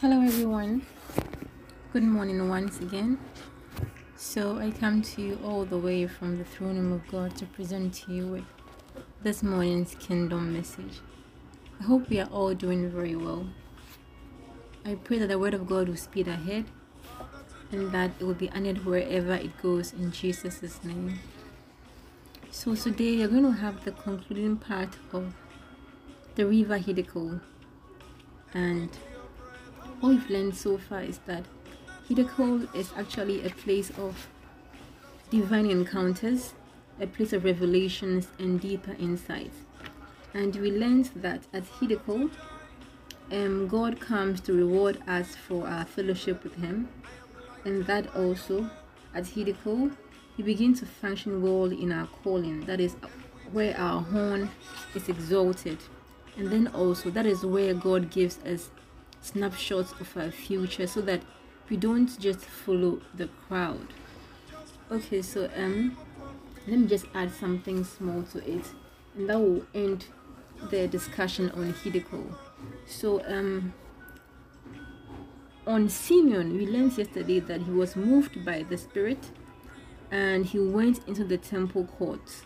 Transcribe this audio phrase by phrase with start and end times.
[0.00, 0.86] Hello, everyone.
[1.92, 3.18] Good morning once again.
[4.14, 7.46] So, I come to you all the way from the throne room of God to
[7.46, 8.44] present to you with
[9.24, 11.00] this morning's kingdom message.
[11.80, 13.48] I hope we are all doing very well.
[14.86, 16.66] I pray that the word of God will speed ahead
[17.72, 21.18] and that it will be honored wherever it goes in Jesus' name.
[22.52, 25.34] So, today we are going to have the concluding part of
[26.36, 27.40] the River Hiddekel
[28.54, 28.90] and
[30.00, 31.44] what we've learned so far is that
[32.08, 34.28] Hiddekel is actually a place of
[35.30, 36.54] divine encounters,
[37.00, 39.56] a place of revelations and deeper insights.
[40.34, 42.30] And we learned that at Hiddekel,
[43.30, 46.88] um, God comes to reward us for our fellowship with Him,
[47.64, 48.70] and that also
[49.14, 49.94] at Hiddekel,
[50.36, 52.64] we begin to function well in our calling.
[52.66, 52.94] That is
[53.52, 54.50] where our horn
[54.94, 55.78] is exalted,
[56.36, 58.70] and then also that is where God gives us
[59.20, 61.22] snapshots of our future so that
[61.68, 63.88] we don't just follow the crowd.
[64.90, 65.96] Okay, so um
[66.66, 68.64] let me just add something small to it
[69.16, 70.06] and that will end
[70.70, 72.34] the discussion on Hiddekel.
[72.86, 73.74] So um
[75.66, 79.30] on Simeon, we learned yesterday that he was moved by the Spirit
[80.10, 82.42] and he went into the temple courts.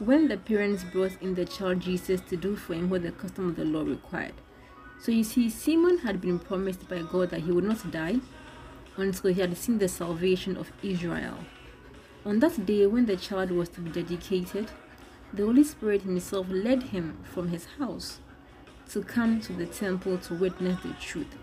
[0.00, 3.50] When the parents brought in the child Jesus to do for him what the custom
[3.50, 4.34] of the law required,
[5.02, 8.16] so you see, Simon had been promised by God that he would not die
[8.96, 11.38] until he had seen the salvation of Israel.
[12.26, 14.70] On that day, when the child was to be dedicated,
[15.32, 18.18] the Holy Spirit Himself led him from his house
[18.90, 21.34] to come to the temple to witness the truth.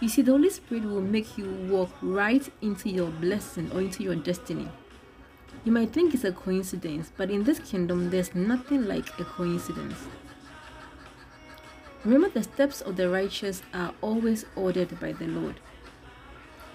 [0.00, 4.02] You see, the Holy Spirit will make you walk right into your blessing or into
[4.02, 4.68] your destiny.
[5.64, 9.98] You might think it's a coincidence, but in this kingdom, there's nothing like a coincidence.
[12.04, 15.56] Remember, the steps of the righteous are always ordered by the Lord.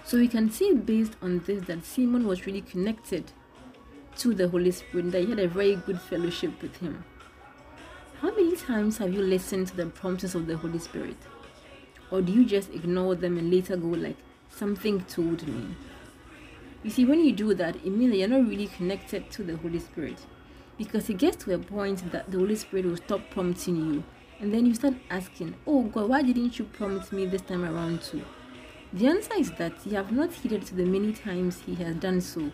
[0.04, 3.32] So we can see based on this that Simon was really connected
[4.16, 7.04] to the Holy Spirit, that he had a very good fellowship with him.
[8.20, 11.16] How many times have you listened to the promptings of the Holy Spirit?
[12.10, 14.16] Or do you just ignore them and later go like,
[14.50, 15.74] something told me?
[16.82, 19.56] You see, when you do that, it means that you're not really connected to the
[19.56, 20.18] Holy Spirit.
[20.76, 24.04] Because it gets to a point that the Holy Spirit will stop prompting you
[24.40, 28.02] and then you start asking, Oh God, why didn't you promise me this time around
[28.02, 28.24] too?
[28.92, 32.20] The answer is that you have not heeded to the many times he has done
[32.20, 32.50] so.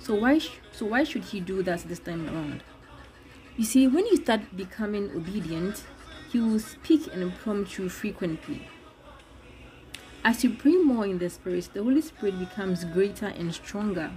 [0.00, 2.62] So why sh- so why should he do that this time around?
[3.56, 5.84] You see, when you start becoming obedient,
[6.30, 8.68] he will speak and prompt you frequently.
[10.24, 14.10] As you pray more in the Spirit, the Holy Spirit becomes greater and stronger.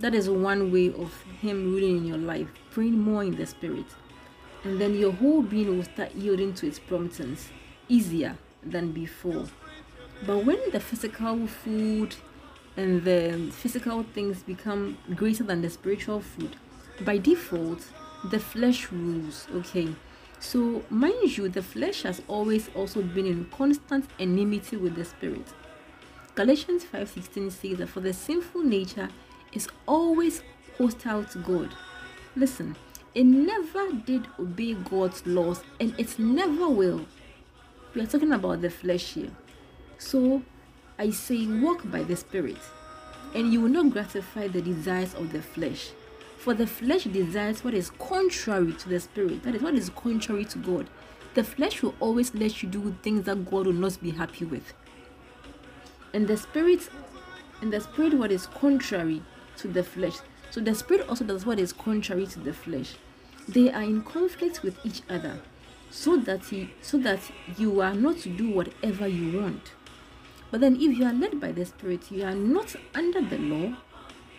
[0.00, 3.86] That is one way of Him ruling in your life, praying more in the Spirit
[4.64, 7.48] and then your whole being will start yielding to its promptings
[7.88, 9.44] easier than before.
[10.26, 12.16] But when the physical food
[12.76, 16.56] and the physical things become greater than the spiritual food,
[17.02, 17.84] by default,
[18.30, 19.46] the flesh rules.
[19.54, 19.94] Okay,
[20.40, 25.46] so mind you, the flesh has always also been in constant enmity with the spirit.
[26.34, 29.08] Galatians 5:16 says that for the sinful nature
[29.52, 30.42] is always
[30.78, 31.74] hostile to God.
[32.34, 32.76] Listen,
[33.14, 37.06] it never did obey God's laws and it never will.
[37.94, 39.30] We are talking about the flesh here.
[39.98, 40.42] So
[40.98, 42.58] I say, walk by the Spirit,
[43.34, 45.90] and you will not gratify the desires of the flesh.
[46.38, 50.44] For the flesh desires what is contrary to the Spirit, that is what is contrary
[50.46, 50.88] to God.
[51.34, 54.72] The flesh will always let you do things that God will not be happy with.
[56.12, 56.88] And the Spirit,
[57.60, 59.22] and the Spirit, what is contrary
[59.56, 60.14] to the flesh.
[60.54, 62.94] So the Spirit also does what is contrary to the flesh.
[63.48, 65.40] They are in conflict with each other
[65.90, 67.18] so that he, so that
[67.58, 69.72] you are not to do whatever you want.
[70.52, 73.76] But then if you are led by the spirit you are not under the law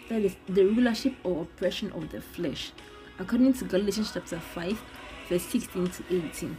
[0.07, 2.71] that is the rulership or oppression of the flesh
[3.19, 4.81] according to galatians chapter 5
[5.27, 6.57] verse 16 to 18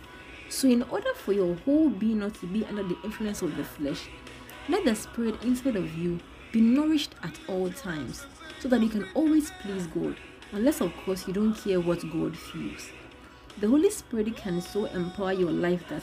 [0.50, 3.64] so in order for your whole being not to be under the influence of the
[3.64, 4.08] flesh
[4.68, 6.20] let the spirit inside of you
[6.52, 8.26] be nourished at all times
[8.66, 10.16] so that you can always please god
[10.50, 12.88] unless of course you don't care what God feels.
[13.60, 16.02] The Holy Spirit can so empower your life that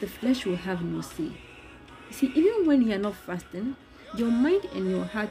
[0.00, 1.32] the flesh will have no say.
[2.10, 3.76] You see, even when you are not fasting,
[4.14, 5.30] your mind and your heart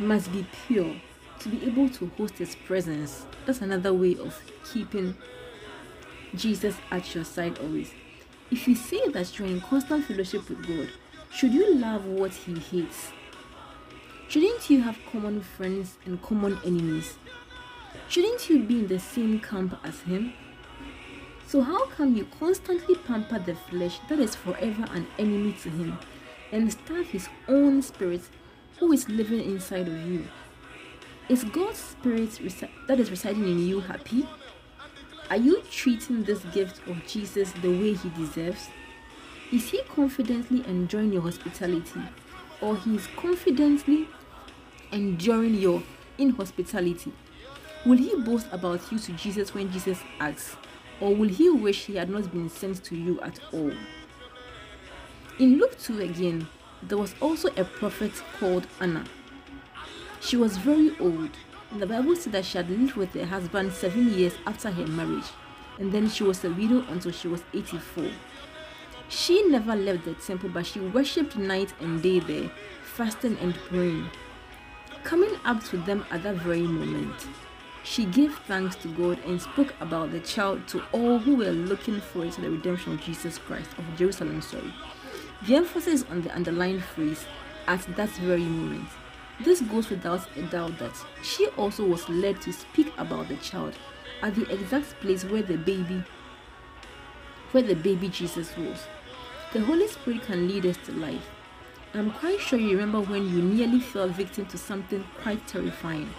[0.00, 0.96] must be pure
[1.38, 3.24] to be able to host His presence.
[3.46, 4.42] That's another way of
[4.72, 5.16] keeping
[6.34, 7.92] Jesus at your side always.
[8.50, 10.90] If you say that you're in constant fellowship with God,
[11.30, 13.12] should you love what He hates?
[14.28, 17.16] Shouldn't you have common friends and common enemies?
[18.10, 20.34] Shouldn't you be in the same camp as him?
[21.46, 25.98] So, how come you constantly pamper the flesh that is forever an enemy to him
[26.52, 28.20] and starve his own spirit
[28.78, 30.26] who is living inside of you?
[31.30, 34.28] Is God's spirit resi- that is residing in you happy?
[35.30, 38.68] Are you treating this gift of Jesus the way he deserves?
[39.50, 42.02] Is he confidently enjoying your hospitality
[42.60, 44.06] or he is confidently
[44.92, 45.82] enduring your
[46.18, 47.12] inhospitality?
[47.86, 50.56] Will he boast about you to Jesus when Jesus asks,
[51.00, 53.72] or will he wish he had not been sent to you at all?
[55.38, 56.48] In Luke 2 again,
[56.82, 59.04] there was also a prophet called Anna.
[60.20, 61.30] She was very old,
[61.70, 64.86] and the Bible said that she had lived with her husband seven years after her
[64.86, 65.26] marriage,
[65.78, 68.10] and then she was a widow until she was 84.
[69.08, 72.50] She never left the temple, but she worshipped night and day there,
[72.82, 74.10] fasting and praying.
[75.04, 77.26] Coming up to them at that very moment,
[77.82, 82.00] she gave thanks to God and spoke about the child to all who were looking
[82.00, 84.42] forward to the redemption of Jesus Christ of Jerusalem.
[84.42, 84.72] Sorry.
[85.46, 87.24] The emphasis on the underlying phrase
[87.66, 88.88] at that very moment.
[89.40, 90.92] This goes without a doubt that
[91.22, 93.74] she also was led to speak about the child
[94.22, 96.02] at the exact place where the baby
[97.52, 98.86] where the baby Jesus was.
[99.52, 101.26] The Holy Spirit can lead us to life.
[101.94, 106.10] I'm quite sure you remember when you nearly fell victim to something quite terrifying.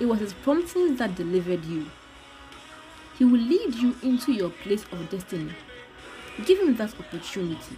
[0.00, 1.90] It was his promptings that delivered you.
[3.18, 5.52] He will lead you into your place of destiny.
[6.46, 7.76] Give him that opportunity.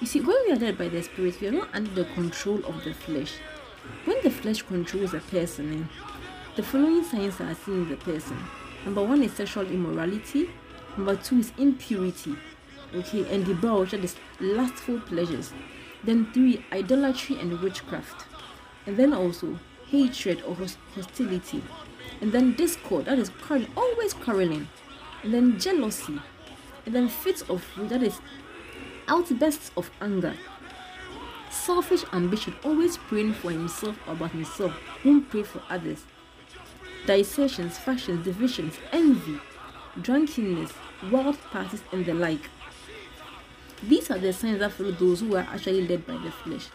[0.00, 2.58] You see, when we are led by the Spirit, we are not under the control
[2.66, 3.34] of the flesh.
[4.04, 6.02] When the flesh controls a person, eh,
[6.56, 8.36] the following signs are seen in the person.
[8.84, 10.50] Number one is sexual immorality.
[10.96, 12.36] Number two is impurity.
[12.94, 15.52] Okay, and debauch, that is lustful pleasures.
[16.04, 18.26] Then three, idolatry and witchcraft.
[18.86, 20.56] And then also hatred or
[20.94, 21.62] hostility.
[22.20, 24.68] And then discord, that is quarreling, always quarreling.
[25.22, 26.20] And then jealousy.
[26.84, 28.20] And then fits of that is
[29.08, 30.34] outbursts of anger.
[31.50, 34.72] Selfish ambition, always praying for himself or about himself,
[35.04, 36.04] won't pray for others.
[37.06, 39.38] Dissensions, factions, divisions, envy,
[40.00, 40.72] drunkenness,
[41.10, 42.48] wild parties, and the like.
[43.82, 46.68] These are the signs that follow those who are actually led by the flesh.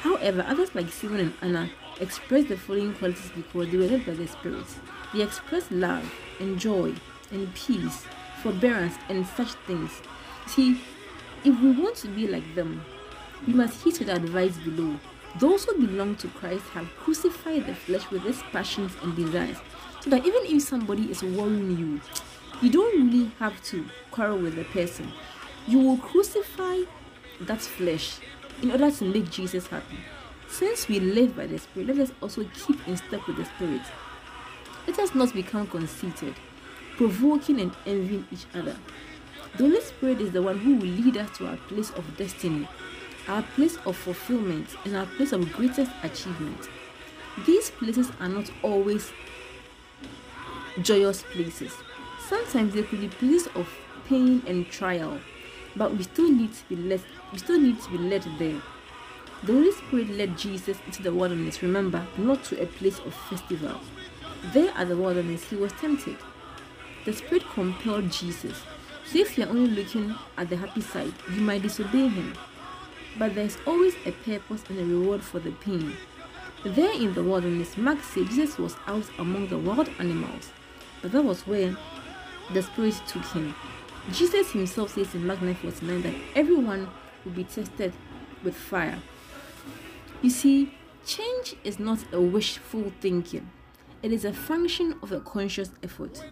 [0.00, 4.06] However, others like Stephen and Anna uh, express the following qualities because they were led
[4.06, 4.66] by the Spirit.
[5.14, 6.94] They express love and joy
[7.30, 8.04] and peace,
[8.42, 9.90] forbearance, and such things.
[10.46, 10.80] See,
[11.44, 12.84] if we want to be like them,
[13.46, 14.98] we must heed the advice below.
[15.40, 19.56] Those who belong to Christ have crucified the flesh with its passions and desires,
[20.00, 22.00] so that even if somebody is worrying you,
[22.60, 25.10] you don't really have to quarrel with the person.
[25.66, 26.80] You will crucify
[27.40, 28.18] that flesh
[28.62, 29.98] in order to make Jesus happy.
[30.48, 33.80] Since we live by the Spirit, let us also keep in step with the Spirit.
[34.86, 36.34] Let us not become conceited,
[36.96, 38.76] provoking and envying each other.
[39.56, 42.68] The Holy Spirit is the one who will lead us to our place of destiny,
[43.28, 46.68] our place of fulfillment, and our place of greatest achievement.
[47.46, 49.12] These places are not always
[50.82, 51.72] joyous places.
[52.28, 53.68] Sometimes they could be places of
[54.06, 55.18] pain and trial,
[55.76, 57.00] but we still need to be led.
[57.32, 58.60] We still need to be led there.
[59.44, 63.80] The Holy Spirit led Jesus into the wilderness, remember, not to a place of festival.
[64.52, 66.16] There at the wilderness, he was tempted.
[67.04, 68.62] The Spirit compelled Jesus.
[69.04, 72.34] So if you're only looking at the happy side, you might disobey him.
[73.18, 75.96] But there's always a purpose and a reward for the pain.
[76.64, 80.52] There in the wilderness, Mark said Jesus was out among the wild animals,
[81.02, 81.76] but that was where
[82.52, 83.54] the Spirit took him.
[84.10, 86.88] Jesus himself says in Mark 9:49 that everyone
[87.24, 87.92] will be tested
[88.42, 88.98] with fire.
[90.22, 90.74] You see,
[91.06, 93.48] change is not a wishful thinking,
[94.02, 96.24] it is a function of a conscious effort.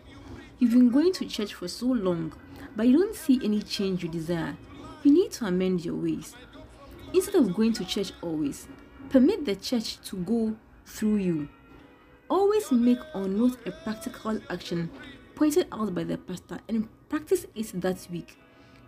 [0.59, 2.33] You've been going to church for so long,
[2.75, 4.57] but you don't see any change you desire.
[5.05, 6.35] You need to amend your ways.
[7.15, 8.67] Instead of going to church always,
[9.09, 11.49] permit the church to go through you.
[12.29, 14.91] Always make or note a practical action
[15.35, 18.39] pointed out by the pastor and practice it that week.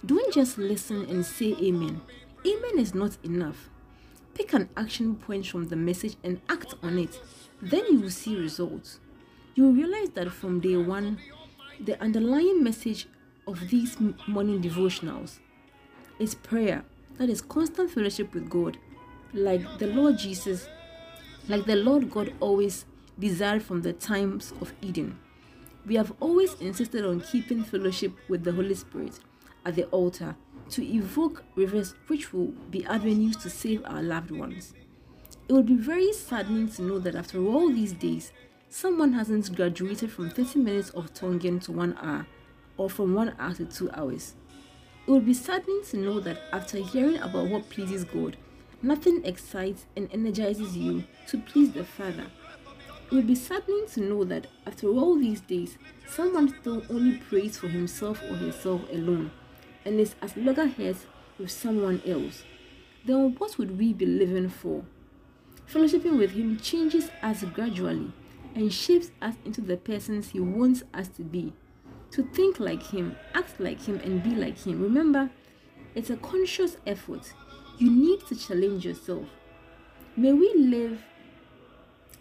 [0.07, 2.01] Don't just listen and say amen.
[2.47, 3.69] Amen is not enough.
[4.35, 7.21] Pick an action point from the message and act on it.
[7.61, 9.01] Then you will see results.
[9.55, 11.19] You will realize that from day one,
[11.79, 13.07] the underlying message
[13.47, 15.41] of these morning devotionals
[16.19, 16.85] is prayer.
[17.19, 18.79] That is constant fellowship with God,
[19.35, 20.69] like the Lord Jesus,
[21.49, 22.87] like the Lord God always
[23.19, 25.19] desired from the times of Eden.
[25.85, 29.19] We have always insisted on keeping fellowship with the Holy Spirit
[29.65, 30.37] at the altar
[30.71, 34.75] to evoke rivers which will be avenues to save our loved ones.
[35.49, 38.33] It would be very saddening to know that after all these days,
[38.69, 42.27] someone hasn't graduated from 30 minutes of tongues to one hour,
[42.77, 44.35] or from one hour to two hours.
[45.07, 48.37] It would be saddening to know that after hearing about what pleases God,
[48.83, 52.27] nothing excites and energizes you to please the Father.
[53.13, 55.77] It would be saddening to know that after all these days,
[56.09, 59.31] someone still only prays for himself or herself alone
[59.85, 61.05] and is as loggerheads
[61.39, 62.45] with someone else.
[63.05, 64.87] Then what would we be living for?
[65.71, 68.15] Fellowshipping with Him changes us gradually
[68.55, 71.53] and shapes us into the persons He wants us to be
[72.13, 74.83] to think like Him, act like Him, and be like Him.
[74.83, 75.29] Remember,
[75.95, 77.35] it's a conscious effort.
[77.77, 79.27] You need to challenge yourself.
[80.17, 81.03] May we live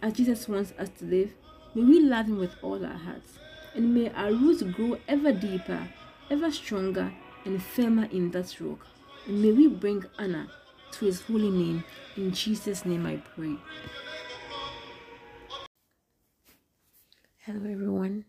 [0.02, 1.32] as Jesus wants us to live.
[1.74, 3.38] May we love Him with all our hearts.
[3.74, 5.88] And may our roots grow ever deeper,
[6.30, 7.12] ever stronger,
[7.44, 8.86] and firmer in that rock.
[9.26, 10.48] And may we bring honor
[10.92, 11.84] to His holy name.
[12.16, 13.56] In Jesus' name I pray.
[17.38, 18.24] Hello, everyone.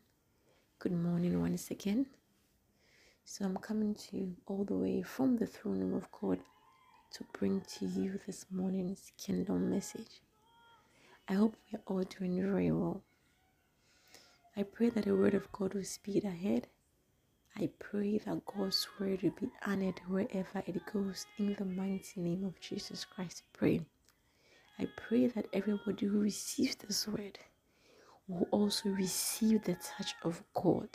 [0.79, 2.05] Good morning once again.
[3.25, 6.39] So, I'm coming to you all the way from the throne room of God
[7.13, 10.22] to bring to you this morning's kingdom message.
[11.27, 13.01] I hope we are all doing very well.
[14.55, 16.67] I pray that the word of God will speed ahead.
[17.55, 22.43] I pray that God's word will be honored wherever it goes in the mighty name
[22.45, 23.43] of Jesus Christ.
[23.45, 23.81] I pray.
[24.79, 27.39] I pray that everybody who receives this word
[28.27, 30.89] will also receive the touch of God.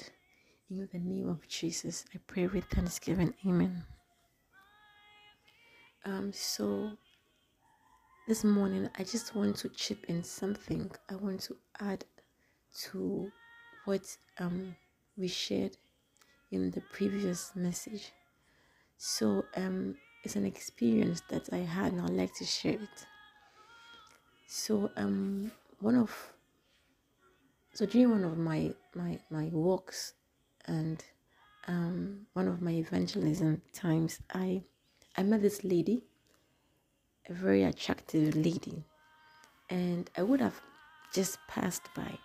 [0.71, 3.35] In the name of Jesus, I pray with thanksgiving.
[3.47, 3.85] Amen.
[6.05, 6.93] Um, so
[8.29, 10.91] this morning I just want to chip in something.
[11.09, 12.05] I want to add
[12.83, 13.33] to
[13.87, 14.03] what
[14.39, 14.77] um
[15.17, 15.79] we shared
[16.51, 18.13] in the previous message.
[18.99, 23.07] So um it's an experience that I had and I'd like to share it.
[24.47, 26.15] So um one of
[27.73, 30.13] so during one of my my my walks
[30.67, 31.03] and
[31.67, 34.63] um, one of my evangelism times, I
[35.17, 36.03] I met this lady,
[37.29, 38.85] a very attractive lady,
[39.71, 40.61] and I would have
[41.13, 42.19] just passed by,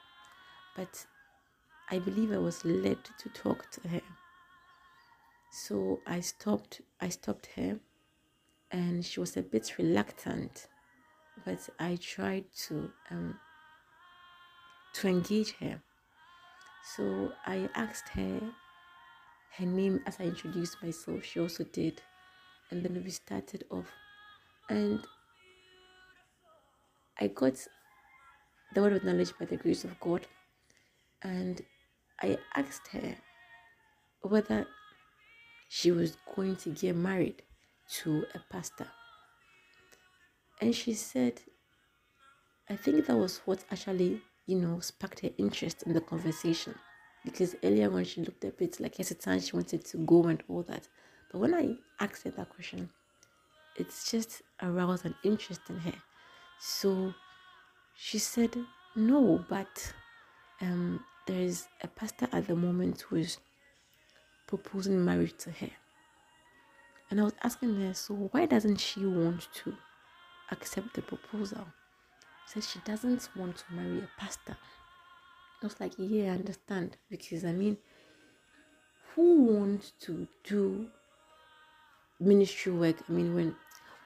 [0.76, 1.06] but
[1.90, 4.02] I believe I was led to talk to her.
[5.52, 6.82] So I stopped.
[7.02, 7.80] I stopped her,
[8.72, 10.68] and she was a bit reluctant,
[11.46, 13.40] but I tried to um,
[14.94, 15.82] to engage her.
[16.96, 18.42] So I asked her
[19.58, 21.24] her name as I introduced myself.
[21.24, 22.02] She also did.
[22.72, 23.92] And then we started off.
[24.70, 25.06] And
[27.20, 27.56] I got
[28.74, 30.26] the word of knowledge by the grace of God.
[31.22, 31.62] And
[32.22, 33.16] I asked her
[34.22, 34.66] whether
[35.70, 37.44] she was going to get married
[38.02, 38.88] to a pastor.
[40.62, 41.42] And she said,
[42.70, 46.76] I think that was what actually you know, sparked her interest in the conversation.
[47.24, 50.64] Because earlier when she looked a bit like hesitant, she wanted to go and all
[50.64, 50.88] that.
[51.32, 52.90] But when I asked her that question,
[53.76, 55.94] it's just aroused an interest in her.
[56.60, 57.14] So
[57.96, 58.56] she said,
[58.96, 59.94] No, but
[60.62, 63.38] um, there is a pastor at the moment who is
[64.48, 65.72] proposing marriage to her.
[67.10, 69.76] And I was asking her, So why doesn't she want to
[70.52, 71.68] accept the proposal?
[72.46, 74.56] says she doesn't want to marry a pastor.
[75.62, 76.98] I was like, yeah, I understand.
[77.10, 77.78] Because I mean,
[79.16, 80.88] who wants to do
[82.20, 82.98] ministry work?
[83.08, 83.56] I mean, when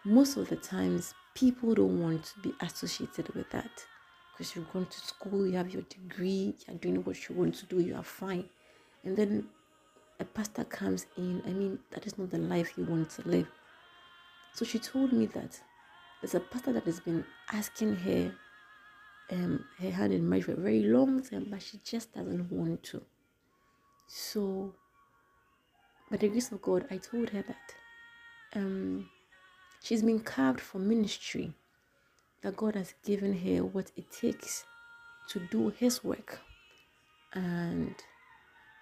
[0.08, 3.86] most of the times people don't want to be associated with that.
[4.32, 7.66] Because you've gone to school, you have your degree, you're doing what you want to
[7.66, 8.46] do, you are fine.
[9.04, 9.50] And then
[10.20, 11.42] a pastor comes in.
[11.46, 13.48] I mean, that is not the life you want to live.
[14.54, 15.60] So she told me that
[16.22, 18.34] there's a pastor that has been asking her
[19.32, 22.82] um her hand in marriage for a very long time, but she just doesn't want
[22.84, 23.02] to.
[24.08, 24.74] So
[26.10, 27.76] by the grace of God, I told her that
[28.56, 29.10] um
[29.84, 31.54] she's been carved for ministry,
[32.42, 34.66] that God has given her what it takes
[35.30, 36.40] to do his work.
[37.34, 37.96] And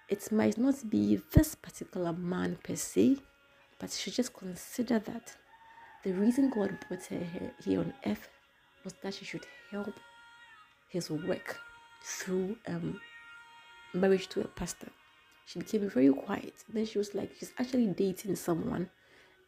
[0.08, 3.16] it might not be this particular man per se,
[3.78, 5.36] but she just consider that
[6.04, 8.28] the reason God put her here, here on earth
[8.84, 9.98] was that she should help
[10.88, 11.58] his work
[12.02, 13.00] through um,
[13.92, 14.88] marriage to a pastor.
[15.46, 16.54] She became very quiet.
[16.72, 18.88] Then she was like, she's actually dating someone,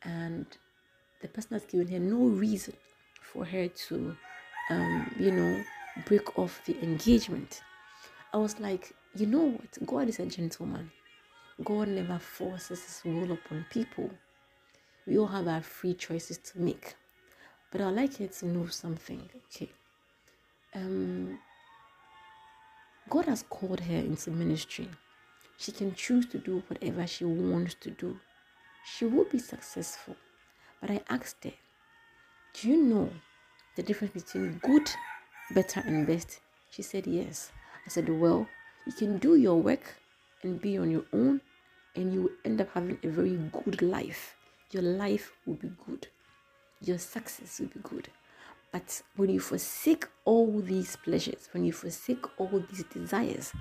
[0.02, 0.47] and
[1.20, 2.75] the person has given her no reason
[3.22, 4.16] for her to,
[4.70, 5.62] um, you know,
[6.06, 7.62] break off the engagement.
[8.32, 9.87] I was like, you know what?
[9.87, 10.90] God is a gentleman.
[11.64, 14.10] God never forces his will upon people
[15.08, 16.94] we all have our free choices to make.
[17.72, 19.70] But I'd like you to know something, okay?
[20.75, 21.38] Um,
[23.08, 24.88] God has called her into ministry.
[25.56, 28.20] she can choose to do whatever she wants to do.
[28.84, 30.14] She will be successful.
[30.80, 31.52] But I asked her,
[32.54, 33.11] Do you know
[33.76, 34.90] the difference between good,
[35.52, 36.40] better, and best?
[36.70, 37.50] She said, Yes.
[37.87, 38.49] I said, Well,
[38.87, 39.97] you can do your work
[40.42, 41.40] and be on your own,
[41.97, 44.35] and you will end up having a very good life.
[44.70, 46.08] Your life will be good,
[46.80, 48.08] your success will be good.
[48.70, 53.52] But when you forsake all these pleasures, when you forsake all these desires,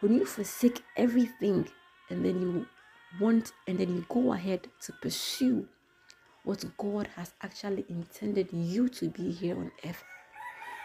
[0.00, 1.68] when you forsake everything
[2.10, 2.66] and then you
[3.20, 5.68] want and then you go ahead to pursue
[6.46, 10.04] what God has actually intended you to be here on earth,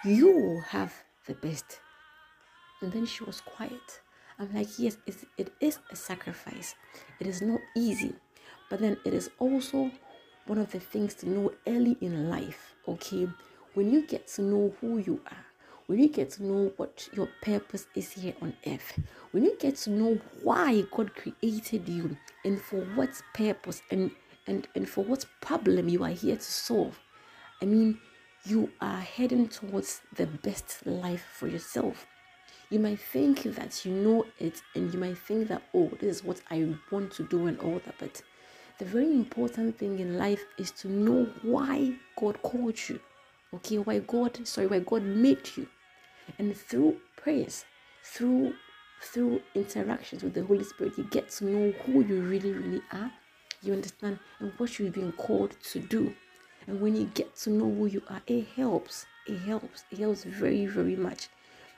[0.03, 0.91] you will have
[1.27, 1.79] the best.
[2.81, 4.01] And then she was quiet.
[4.39, 4.97] I'm like, yes,
[5.37, 6.73] it is a sacrifice.
[7.19, 8.15] It is not easy,
[8.71, 9.91] but then it is also
[10.47, 13.29] one of the things to know early in life, okay?
[13.75, 15.45] When you get to know who you are,
[15.85, 18.99] when you get to know what your purpose is here on earth,
[19.29, 24.09] when you get to know why God created you and for what purpose and
[24.47, 26.99] and, and for what problem you are here to solve,
[27.61, 27.99] I mean,
[28.45, 32.07] you are heading towards the best life for yourself.
[32.69, 36.23] You might think that you know it and you might think that, oh, this is
[36.23, 38.21] what I want to do and all that, but
[38.79, 42.99] the very important thing in life is to know why God called you.
[43.53, 45.67] Okay, why God, sorry, why God made you
[46.37, 47.65] and through prayers
[48.03, 48.53] through
[49.01, 53.11] through interactions with the holy spirit you get to know who you really really are
[53.61, 54.19] you understand?
[54.39, 56.13] And what you've been called to do.
[56.67, 59.05] And when you get to know who you are it helps.
[59.27, 59.83] It helps.
[59.91, 61.29] It helps very very much.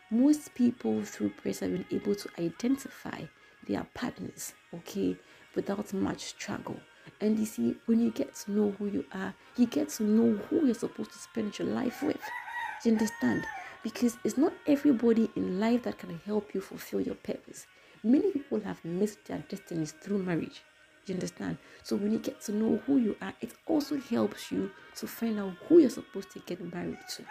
[0.10, 3.22] Most people through prayers have been able to identify
[3.68, 5.16] their partners okay
[5.56, 6.80] without much struggle.
[7.22, 10.38] And you see when you get to know who you are you get to know
[10.50, 12.20] who you're supposed to spend your life with.
[12.84, 13.46] You understand?
[13.84, 17.66] Because it's not everybody in life that can help you fulfill your purpose.
[18.04, 20.64] Many people have missed their destinies through marriage.
[21.06, 21.58] You understand?
[21.84, 25.40] So when you get to know who you are, it also helps you to find
[25.40, 27.24] out who you're supposed to get married to.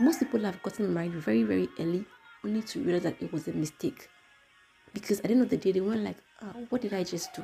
[0.00, 2.04] Most people have gotten married very, very early,
[2.44, 4.08] only to realize that it was a mistake.
[4.92, 7.34] Because at the end of the day, they weren't like, oh, what did I just
[7.34, 7.42] do?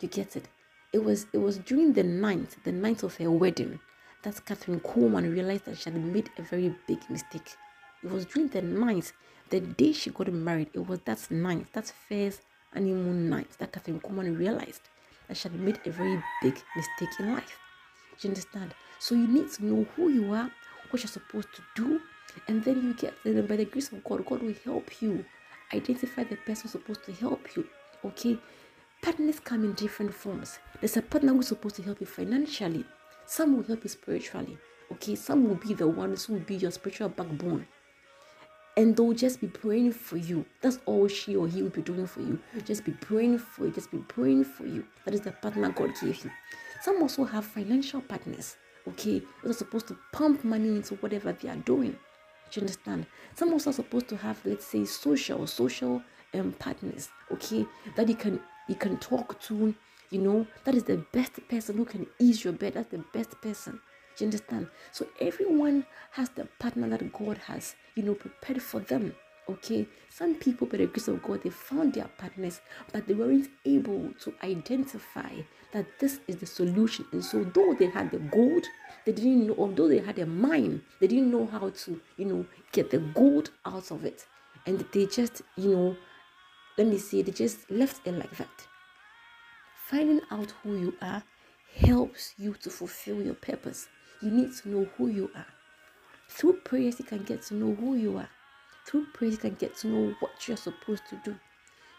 [0.00, 0.48] You get it?
[0.92, 3.78] It was it was during the ninth, the ninth of her wedding,
[4.22, 7.54] that Kathryn Kuhlman realized that she had made a very big mistake.
[8.02, 9.12] It was during the night,
[9.50, 12.42] the day she got married, it was that night, that first
[12.76, 14.82] honeymoon night, that Kathryn Kuhlman realized
[15.28, 17.58] that she had made a very big mistake in life.
[18.18, 18.74] Do you understand?
[18.98, 20.50] So you need to know who you are,
[20.90, 22.00] what you're supposed to do,
[22.48, 25.24] and then you get then by the grace of God, God will help you
[25.74, 27.66] identify the person supposed to help you.
[28.04, 28.38] Okay,
[29.02, 30.58] partners come in different forms.
[30.80, 32.84] There's a partner who's supposed to help you financially.
[33.26, 34.58] Some will help you spiritually.
[34.92, 37.66] Okay, some will be the ones who will be your spiritual backbone.
[38.76, 40.44] And they'll just be praying for you.
[40.60, 42.38] That's all she or he will be doing for you.
[42.64, 43.72] Just be praying for you.
[43.72, 44.84] Just be praying for you.
[45.04, 46.30] That is the partner God gave you.
[46.82, 48.56] Some also have financial partners.
[48.86, 51.96] Okay, they're supposed to pump money into whatever they are doing.
[52.50, 53.06] Do you understand?
[53.34, 56.02] Some also are supposed to have, let's say, social, social
[56.34, 57.08] um, partners.
[57.32, 59.74] Okay, that you can you can talk to
[60.10, 62.74] you know, that is the best person who can ease your bed.
[62.74, 63.80] That's the best person.
[64.16, 64.68] Do you understand?
[64.92, 69.14] So everyone has the partner that God has, you know, prepared for them.
[69.48, 72.60] Okay, some people, by the grace of God, they found their partners,
[72.92, 75.30] but they weren't able to identify
[75.72, 77.06] that this is the solution.
[77.12, 78.66] And so, though they had the gold,
[79.04, 82.46] they didn't know, although they had a mine, they didn't know how to, you know,
[82.72, 84.26] get the gold out of it.
[84.66, 85.96] And they just, you know,
[86.76, 88.66] let me see, they just left it like that.
[89.86, 91.22] Finding out who you are
[91.76, 93.86] helps you to fulfill your purpose.
[94.20, 95.46] You need to know who you are.
[96.28, 98.28] Through prayers, you can get to know who you are.
[98.86, 101.36] Through prayers, you can get to know what you're supposed to do.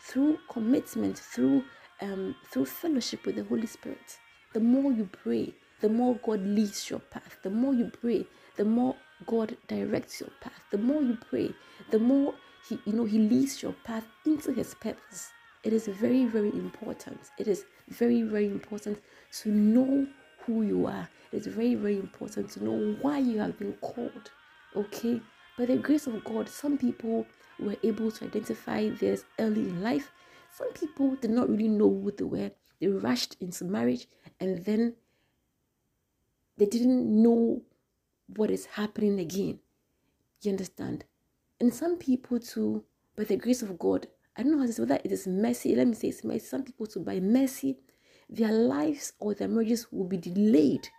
[0.01, 1.63] Through commitment, through
[2.01, 4.19] um, through fellowship with the Holy Spirit.
[4.53, 7.37] The more you pray, the more God leads your path.
[7.43, 10.61] The more you pray, the more God directs your path.
[10.71, 11.53] The more you pray,
[11.91, 12.33] the more
[12.67, 15.31] He, you know, He leads your path into His purpose.
[15.63, 17.19] It is very, very important.
[17.37, 18.99] It is very, very important
[19.41, 20.07] to know
[20.47, 21.07] who you are.
[21.31, 24.31] It's very, very important to know why you have been called.
[24.75, 25.21] Okay?
[25.57, 27.27] By the grace of God, some people
[27.59, 30.11] were able to identify this early in life.
[30.51, 32.51] Some people did not really know who they were.
[32.79, 34.07] They rushed into marriage
[34.39, 34.95] and then
[36.57, 37.61] they didn't know
[38.35, 39.59] what is happening again.
[40.41, 41.05] You understand?
[41.59, 42.83] And some people, too,
[43.15, 45.75] by the grace of God, I don't know how to say whether it is mercy.
[45.75, 46.45] Let me say it's mercy.
[46.45, 47.79] Some people too, by mercy,
[48.29, 50.89] their lives or their marriages will be delayed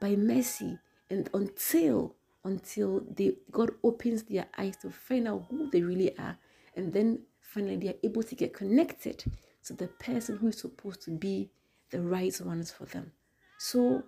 [0.00, 0.78] by mercy
[1.10, 6.36] and until until they God opens their eyes to find out who they really are
[6.74, 9.22] and then finally they are able to get connected
[9.64, 11.50] to the person who is supposed to be
[11.90, 13.12] the right ones for them.
[13.58, 14.02] So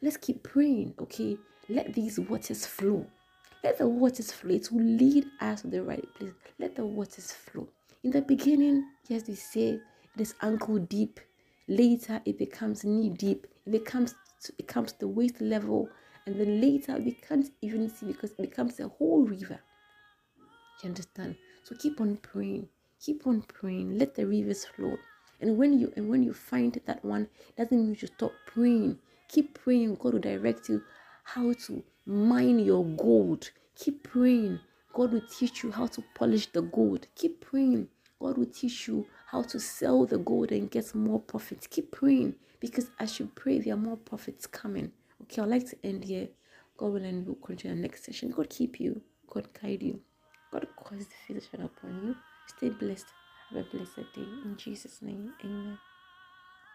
[0.00, 1.36] let's keep praying, okay?
[1.68, 3.06] Let these waters flow.
[3.62, 4.54] Let the waters flow.
[4.54, 6.32] It will lead us to the right place.
[6.58, 7.68] Let the waters flow.
[8.02, 9.80] In the beginning, yes, we say
[10.14, 11.20] it is ankle deep.
[11.68, 13.46] Later, it becomes knee deep.
[13.66, 14.14] It becomes
[14.58, 15.88] it comes to waist level,
[16.26, 19.58] and then later we can't even see because it becomes a whole river.
[20.82, 21.36] You understand?
[21.62, 22.68] So keep on praying.
[23.00, 23.98] Keep on praying.
[23.98, 24.96] Let the rivers flow.
[25.40, 28.98] And when you and when you find that one, doesn't mean you stop praying.
[29.28, 29.94] Keep praying.
[29.96, 30.82] God will direct you
[31.22, 33.50] how to mine your gold.
[33.76, 34.60] Keep praying.
[34.92, 37.06] God will teach you how to polish the gold.
[37.14, 37.88] Keep praying.
[38.20, 41.66] God will teach you how to sell the gold and get more profits.
[41.66, 44.92] Keep praying because as you pray, there are more profits coming.
[45.22, 46.28] Okay, I'd like to end here.
[46.76, 48.30] God will and we'll continue the next session.
[48.30, 49.00] God keep you.
[49.28, 50.00] God guide you.
[50.52, 52.16] God cause the face to shine upon you.
[52.46, 53.06] Stay blessed.
[53.50, 54.26] Have a blessed day.
[54.44, 55.78] In Jesus' name, amen.